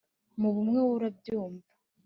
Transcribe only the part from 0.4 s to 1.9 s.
bumwe wowe urabyumva